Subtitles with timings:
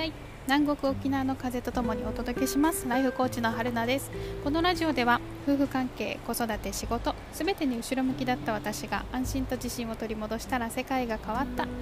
[0.00, 0.12] たい。
[0.46, 2.88] 南国沖縄の風とともにお届けします。
[2.88, 4.10] ライフコーチの春菜です。
[4.42, 11.64] このラジオでは夫婦関係子育て仕事すべてに後ろ向きだった私が安心と自信を取り戻したら世界が変わった。
[11.64, 11.72] 思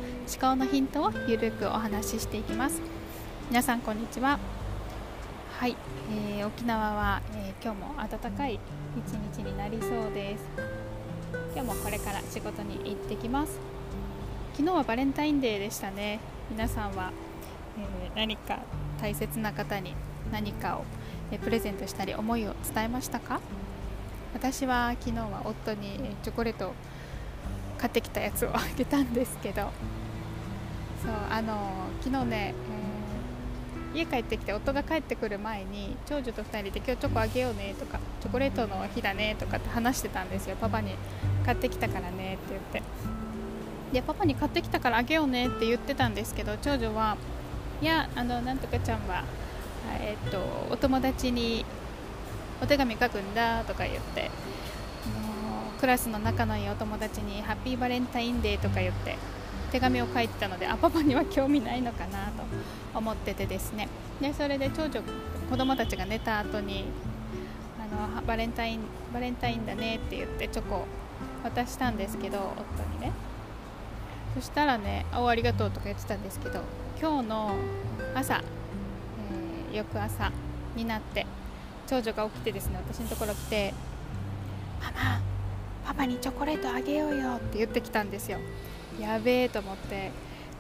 [0.41, 2.83] 考のヒントをゆるくお話ししていきます。
[3.49, 4.41] 皆さんこんにちは。
[5.61, 5.77] はい、
[6.11, 8.59] えー、沖縄は、えー、今日も暖かい
[8.97, 10.45] 一日になりそうです。
[11.55, 13.59] 今日もこれから仕事に行ってきます。
[14.55, 16.19] 昨日はバレンタインデーでしたね。
[16.51, 17.13] 皆さんは、
[17.79, 18.59] えー、何か
[19.01, 19.95] 大切な方に
[20.33, 20.85] 何かを、
[21.31, 23.41] えプレゼントしたり思いを伝えましたか？
[24.35, 26.73] 私は昨日は夫にチョコレートを
[27.79, 29.71] 買ってきたやつをあげたんですけど
[31.03, 31.73] そうあの
[32.03, 32.55] 昨日ね、
[33.95, 40.95] えー、家帰ってきて夫が帰ってくる前に長女と2人で今日チョコあげようねとかチョコレートの日だねとかって話してたんですよパパに
[41.45, 42.83] 買ってきたからねって言って。
[43.93, 47.17] でパパに買ってきたからあげようねって言ってたんですけど長女は
[47.87, 49.25] やあのなんとかちゃんは、
[50.01, 50.39] えー、っと
[50.71, 51.65] お友達に
[52.63, 54.31] お手紙書くんだとか言って
[55.81, 59.17] クラスの仲のいいお友達にハッピーバレンタインデーとか言って
[59.71, 62.43] 手紙を書いてたのであパパには興味ないのかなと
[62.95, 63.89] 思っててですね。
[64.21, 65.03] でそれで長女
[65.51, 66.85] 子供たちが寝た後に
[67.81, 68.81] あのバレンタイン
[69.15, 70.85] バレンタインだねって言ってチョコ
[71.45, 73.13] 渡したんですけど夫にね。
[74.35, 76.61] そしたらね「おありがとう」とか言ってたんですけど
[77.01, 77.55] 今日の
[78.13, 78.43] 朝、
[79.71, 80.33] えー、翌朝
[80.75, 81.27] になって
[81.87, 83.75] 長女が起きてですね私のところ来て
[84.83, 85.21] 「ママ
[85.87, 88.39] パパにチョコレートあげようよ」って言ってきたんですよ。
[89.01, 90.11] やべえと思って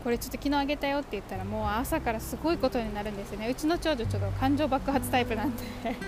[0.05, 3.49] これちょっと昨日あげたよって言ったらもう朝からすごいことになるんですよね。
[3.49, 5.65] うちの長女ちょっと感情爆発タイプなんで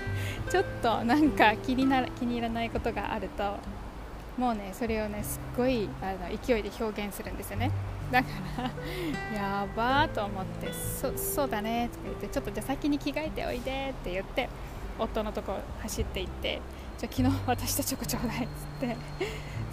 [0.49, 3.57] ちょっとなんか気にな気に入らないことがあると
[4.39, 7.73] もうねそれをねすっごいあの勢いで表現するんですよね。
[8.11, 14.49] だからやばーと思ってそそうだねとか言ってちょっとじゃあ先に着替えておいでって言って
[14.99, 16.61] 夫のとこ走って行って
[16.99, 18.97] じゃ昨日私とチョコちょうだいっつって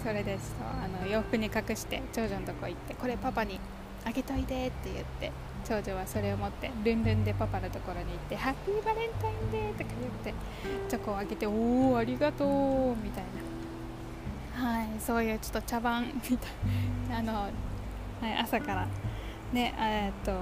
[0.02, 3.60] それでそうあの洋服に隠して長女のとこ行ってこれパパに
[4.04, 5.32] あげといでって言って
[5.64, 9.90] 長女はそれを持ってルンルンでパパのところに行ってハッピーバレンタインデーとか
[10.24, 10.34] 言って
[10.88, 13.48] チョコをあげておおありがとうみたいな。
[14.58, 16.50] はい、そういうちょっと茶番みたい
[17.10, 17.50] なあの、
[18.20, 18.86] はい、朝から。
[19.52, 20.32] ねえっと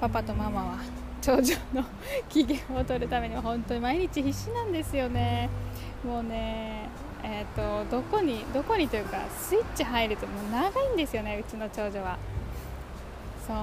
[0.00, 0.78] パパとママは
[1.20, 1.84] 長女の
[2.30, 5.50] 機嫌を取るためには本当に毎日必死なんですよね。
[6.04, 6.88] もうね
[7.22, 12.16] えーと、どこにどこにというかスイッチ入るともう長いんですよねうちの長女は。
[13.46, 13.56] そう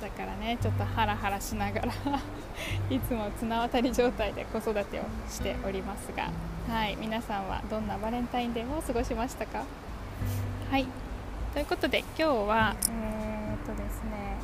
[0.00, 1.92] だからねちょっとハラハラしながら
[2.88, 6.30] いつも綱渡り状態で子育てをしておりますが。
[6.72, 9.64] はい皆さんはどんなバレンタインデーを過ごしましたか？
[10.70, 10.86] はい。
[11.54, 14.36] ということで今日はえー、っとですね、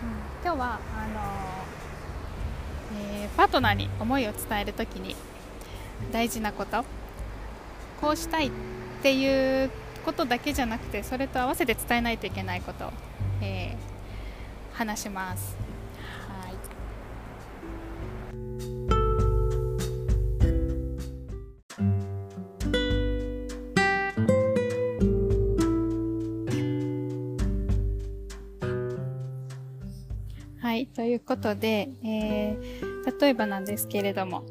[0.00, 1.64] うん、今日はあの
[2.96, 5.16] えー、パートナーに思いを伝える時に
[6.12, 6.84] 大事なこと
[8.00, 8.50] こうしたいっ
[9.02, 9.70] ていう
[10.04, 12.90] ことだけじゃなくてそれと合わせて伝えないといけないことを、
[13.42, 15.56] えー、話します。
[31.04, 34.42] ということで、えー、例えばなんですけれども、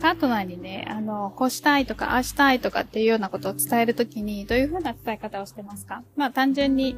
[0.00, 6.02] パートナーにね、あの、こうしたいとか、ああしたいとかっていうようなことを伝えるときに、どういうふうな伝え方をしてますか？
[6.16, 6.96] まあ単純に、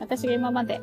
[0.00, 0.82] 私が今まで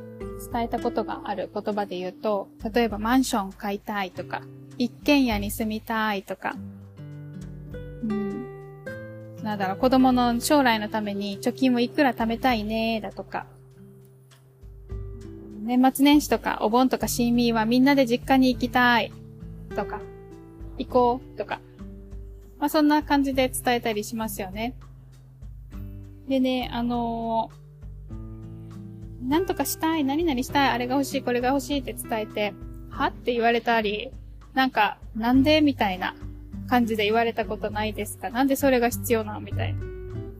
[0.51, 4.41] 伝えたことがある言葉で言うと、例えばマンション買いたいとか、
[4.79, 6.55] 一軒家に住みたいとか、
[8.01, 8.47] うん。
[9.43, 13.45] なんだろう、子供の将来のために貯金をいくら貯めたいね、だとか、
[15.65, 19.11] 年末年始とかお盆とか新民はみんなで実家に行きたい
[19.75, 19.99] とか、
[20.77, 21.59] 行こうとか。
[22.57, 24.75] まあ、そんな感じで伝えたりしますよね。
[26.29, 32.53] でね、あのー、なんとかしたい、何々したい、あれが欲しい、これが欲しいって伝えて、
[32.89, 33.07] は？
[33.07, 34.11] って言われたり、
[34.53, 36.15] なんか、なんでみたいな
[36.69, 38.29] 感じで言われたことないですか？
[38.29, 39.41] なんでそれが必要なの？
[39.41, 39.79] みたいな。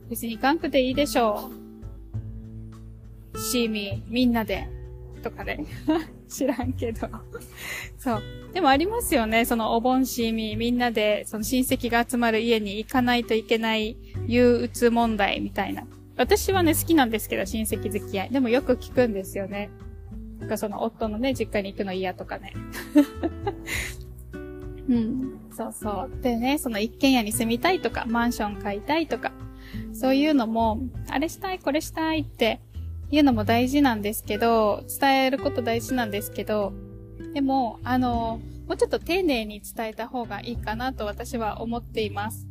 [0.08, 1.50] 別に行かんくていいでしょ
[3.34, 3.38] う。
[3.38, 4.68] シーミー、みんなで。
[5.26, 5.66] とかね。
[6.28, 7.08] 知らんけど。
[7.98, 8.22] そう。
[8.52, 9.44] でもありますよね。
[9.44, 13.96] そのお盆しみ、みんなで、その親戚が集まる家に行かないといけない
[14.26, 15.84] 憂鬱問題みたいな。
[16.16, 18.30] 私はね、好きなんですけど、親戚付き合い。
[18.30, 19.70] でもよく聞くんですよね。
[20.38, 22.52] なんかその夫のね、実家に行くの嫌とかね。
[24.88, 25.40] うん。
[25.50, 26.10] そうそう。
[26.22, 29.32] でね、その一軒家に住みたいとか、マンション買いたいとか、
[29.92, 30.78] そういうのも、
[31.08, 32.60] あれしたい、これしたいって
[33.10, 36.72] いうのも大事なんですけど、伝えること大事なんですけど、
[37.34, 42.46] でも、あの、もうちょっと丁寧に伝えた方がいいかなと私は思っています。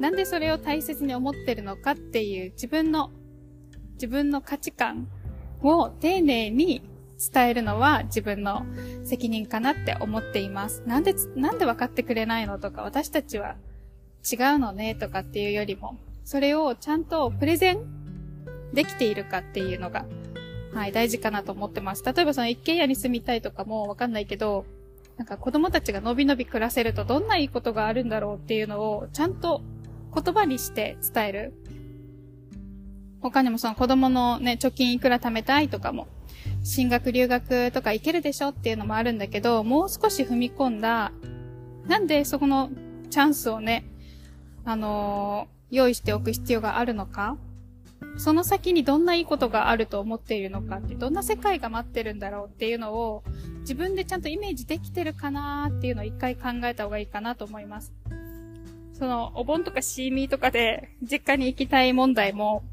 [0.00, 3.10] なんでそれを大切に思ってるのかっていう自分の、
[3.94, 5.08] 自分の価値観
[5.62, 6.82] を丁寧に
[7.32, 8.64] 伝えるのは自分の
[9.04, 10.82] 責任かなって思っています。
[10.86, 13.56] なんで、なんで分かってくれないのとか、私たちは
[14.30, 17.97] 違うのねとかっていうよりも、それをちゃんとプレゼン
[18.72, 20.04] できているかっていうのが、
[20.74, 22.04] はい、大事かなと思ってます。
[22.04, 24.64] 例えばその一軒家に住みたいとかもわかんないけど、
[25.16, 29.62] なんか子供たちがのびのび暮らせるとどんないいことがあるんだろうっていうのをちゃんと
[30.14, 31.54] 言葉にして伝える。
[33.20, 36.06] 他にもその子供のね、貯金いくら貯めたいとかも、
[36.62, 41.12] 進学留学とか行けるでしょっていうのもあるんだけど、もう少し踏み込んだ、
[41.86, 42.70] なんでそこの
[43.10, 43.84] チャンスをね、
[44.64, 47.36] あのー、用意しておく必要があるのか
[48.18, 53.22] その先にどんないいことがあると思っているのかって、どんな世界が待ってるんだろうっていうのを、
[53.60, 57.92] 自分でちゃんとイメージできてるかなっていうのを一回考えた方がいいかなと思います。
[58.98, 62.64] その、お盆とかシーミーとかで、実家に行きたい問題も、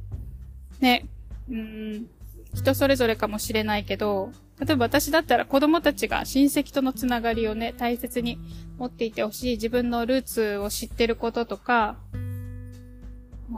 [0.80, 1.06] ね、
[1.50, 2.08] うん、
[2.56, 8.40] 人それぞれかもしれないけど、例えば私だったら子供たちが親戚とのつながりをね、大切に
[8.78, 11.98] 持っていてほしい、自分のルーツを知ってることとか、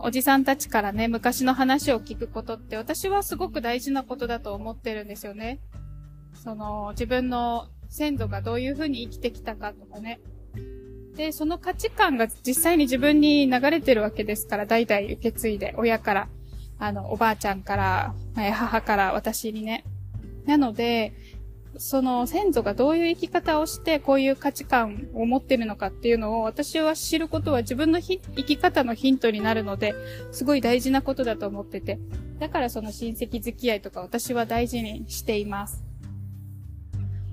[0.01, 5.59] おじさんたちからね、昔の話を聞くことって私はすごく大事なことだと思ってるんですよね。
[6.33, 10.19] その、自分の先祖がどういうふうに生きてきたかとかね。
[11.15, 16.29] で、その価値観が実際に自分に流れてるわけですから、代々受け継いで、親から、
[16.79, 19.83] あの、おばあちゃんから、母から私にね。
[20.45, 21.13] なので、
[21.79, 29.94] その先祖がどういう生き方をしてこういう価値観を持ってるのかっていうのを私は知ることは自分の生き方のヒントになるので、
[30.31, 32.00] すごい大事なことだと思ってて。
[32.39, 35.83] だからその親戚付き合いとか私は大事にしています。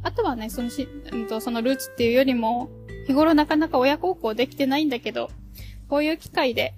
[0.05, 2.69] あとはね、そのし、うんと、そのルーツっていうよりも、
[3.07, 5.31] 日頃なかなか親孝行できてないんだけど、
[5.89, 6.75] こういう機会で、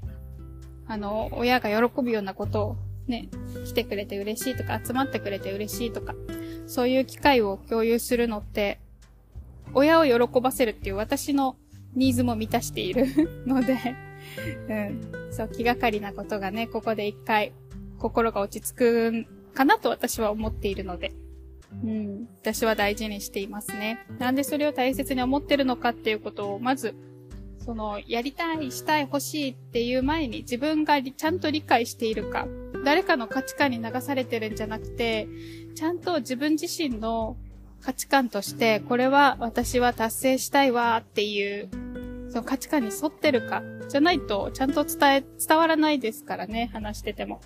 [0.87, 2.77] あの、親が喜ぶようなことを
[3.09, 3.29] ね、
[3.65, 6.15] 来てくれて嬉しいとか、集まってくれて嬉しいとか、
[6.67, 8.81] そういう機会を共有するのって、
[9.75, 11.57] 親を喜ばせるっていう私の
[11.95, 13.07] ニーズも満たしている
[13.47, 13.77] ので
[14.69, 15.01] うん。
[15.31, 17.53] そう、気がかりなことがね、ここで一回、
[17.99, 21.13] 心が落ち着くかなと私は思っているので、
[21.85, 22.29] うん。
[22.43, 24.07] 私は大事にしていますね。
[24.19, 26.95] なんでそれを大切に思ってるのかっていうことを、まず、
[27.67, 32.47] その、やりたい、したい、欲しいっていう前に自分がちゃんと理解しているか、
[32.85, 35.27] 誰かの価値観に流されてるんじゃなくて、
[35.75, 37.37] ちゃんと自分自身の
[37.83, 41.69] 価値観として、これは私は達成したいわっていう、
[42.31, 47.41] その価値観に沿ってるか、じゃないとちゃんと伝え、伝わらないですからね、話してても。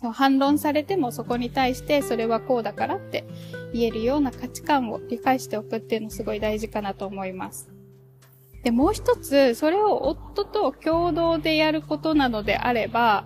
[0.00, 3.24] そう反論されてもそこに対してそれはこうだからって
[3.72, 7.76] 言えるような価値観を理解しておくっていうのすごい大事かなと思います。
[8.66, 13.24] で、もう一つ、それを夫と共同でやることなのであれば、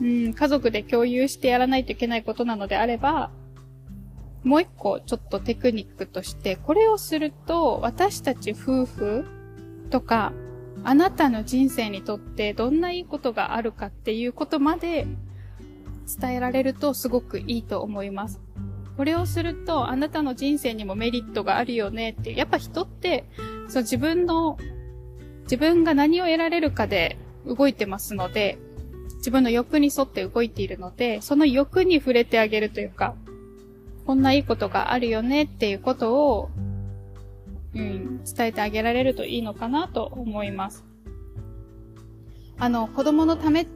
[0.00, 3.30] うん、家族で共有してやらないといけないことなのであれば、
[4.42, 9.26] もう一個ちょっとテクニックとして、これをすると私たち夫婦
[9.90, 10.32] とか、
[10.84, 15.06] あなたの人生にとってどんないいことがあるかっていうことまで
[16.18, 18.40] 伝えられるとすごくいいと思います。
[18.96, 22.36] これをすると、あなたの人生にもメリットがあるよねっていう。
[22.36, 23.24] やっぱ人って、
[23.68, 24.58] そう自分の、
[25.44, 28.58] 自分が何を得られるかで動いてますので、
[29.16, 33.14] 自分の欲に沿って動いているので、その欲に触れてあげるというか、
[34.06, 36.50] こんないいことがあるよねっていうことを、
[37.74, 40.84] うん、伝えてあげられるといいのかなと思います。
[42.58, 43.66] あの、子供のため、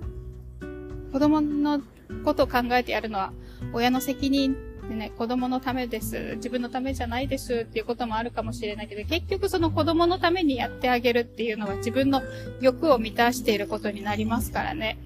[1.13, 1.81] 子供の
[2.25, 3.33] ことを考えてやるのは
[3.73, 4.57] 親の責任
[4.89, 6.35] でね、子供のためです。
[6.37, 12.23] 自分のためじゃないですっていうこともあるかもしれないけど、結局その子供のためにやってあげるっていうのは自分の
[12.61, 14.99] 欲を満たしていることになりますからね。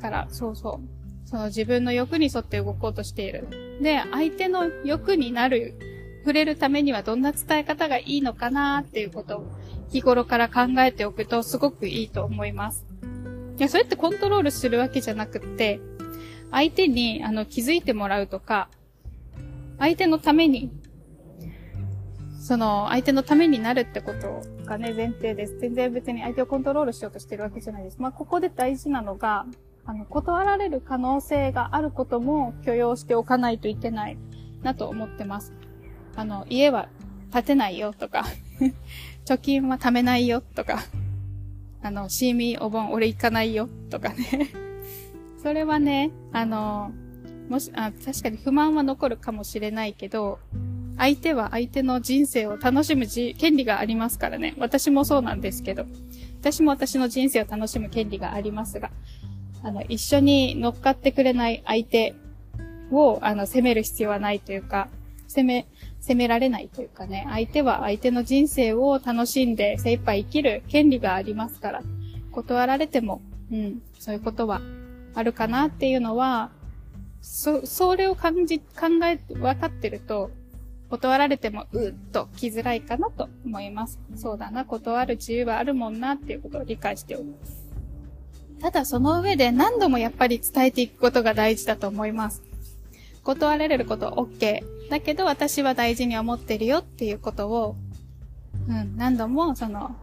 [0.00, 1.28] だから、そうそう。
[1.28, 3.48] その自分の欲に沿って動こうとしている。
[3.82, 5.74] で、相手の欲になる、
[6.20, 9.46] 触れるためにはどんな伝え方がいいのかなっていうことを
[9.90, 12.85] 日頃から考えておくとすごくいいと思います。
[13.58, 15.80] いや、それってコントロールするわけじゃなくって、
[16.50, 18.68] 相手に、あの、気づいてもらうとか、
[19.78, 20.70] 相手のために、
[22.40, 25.58] その、相手のためになるってことがね、前提です。
[25.58, 27.96] 全然別に相手をコントロールしようとしてるわけじゃないです。
[27.98, 29.46] まあ、ここで大事なのが、
[29.86, 34.18] あの、断られる可能性があることも許容しておかないといけない
[34.62, 35.52] なと思ってます。
[36.14, 36.88] あの、家は
[37.32, 38.24] 建てないよとか
[39.24, 40.80] 貯金は貯めないよとか、
[41.86, 44.50] あの、シーミーお盆俺行かないよとかね
[45.42, 46.90] それはね、あの、
[47.48, 50.40] もし、あ、確かに不満は残るかもしれないけど、
[50.98, 54.54] 相手は相手の人生を楽しむ権利がありますからね。
[54.58, 55.86] 私もそうなんですけど。
[56.40, 58.90] 私も私の人生を楽しむ権利がありますが、
[59.62, 62.14] あの、一緒に乗っかってくれない相手
[62.90, 64.88] を、あの、責める必要はないというか、
[65.28, 65.66] 責め、
[66.06, 71.82] 責められないというかね、相手は相手の人生を楽しんで精一杯生きる権利がありますから、
[72.30, 74.60] 断られても、うん、そういうことは
[75.14, 76.52] あるかなっていうのは、
[77.20, 80.30] そ、それを感じ、考え、分かってると、
[80.90, 83.98] 断られても、うっと来づらいかなと思います。
[84.14, 87.24] そうだな、断る自由はあるもんなっていうことを理解しておく。
[88.60, 92.45] ただその上で何度もやっぱり伝えていくことが大事だと思います。
[93.26, 94.62] 断られること OK。
[94.88, 97.76] だけど私は大事に思ってるよっていうことを、
[98.68, 99.96] うん、何度もその、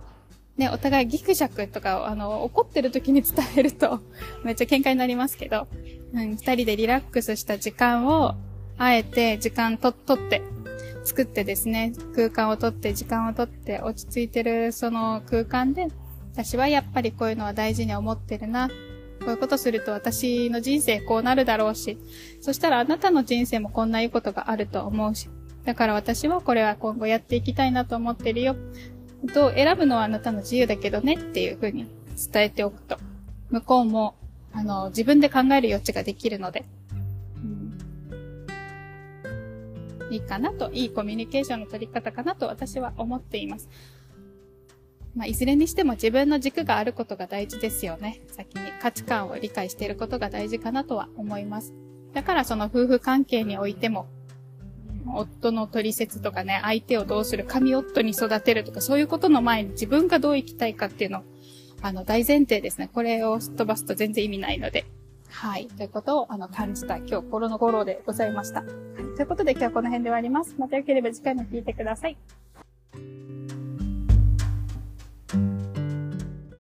[0.58, 4.02] ね、お互いギクシャクとかを、あの、怒ってる時に伝えると、
[4.44, 5.68] めっちゃ喧嘩になりますけど、
[6.14, 8.36] うん、二人でリラックスした時間を、
[8.78, 10.42] あえて時間と、とって、
[11.06, 15.88] 作ってですね、空間をとって、時間をとって、落ち着いてるその空間で、
[16.34, 18.70] 私はやっぱりこういうのは大事に思ってるな。
[19.24, 21.98] こういうことすると私の人生こうなるだろうし、
[22.42, 25.30] そしたらあなたの人生もこんないいことがあると思うし、
[25.64, 28.56] だから私はこれは今後やっていきたいなと思ってるよ。
[29.34, 31.88] と選ぶのはあなたの自由だけどねっていうふうに
[32.32, 32.98] 伝えておくと、
[33.50, 34.16] 向こうも、
[34.52, 36.66] あの、自分で考える余地ができるので、
[40.12, 43.70] いいかなと、いいコミュニケーションの取り方かなと私は思っています。
[45.16, 48.22] まあ、いずれにしても自分の軸があることが大事ですよね。
[48.28, 51.74] 先に価値観を理解していることが大事かなとは思います。
[52.14, 54.08] だからその夫婦関係においても、
[55.06, 61.24] 夫の取説とかね、相手をどうする、神夫に育てるとか、そういうことの前に自分がどう生きたいかっていうの、
[61.82, 62.90] あの、大前提ですね。
[62.92, 64.86] これをすっ飛ばすと全然意味ないので。
[65.30, 65.68] はい。
[65.68, 68.62] ということを、あの、感じた今日、心の頃でございました。
[68.62, 68.70] はい。
[69.16, 70.56] ということで今日はこの辺で終わります。
[70.58, 72.18] またよければ次回も聞いてください。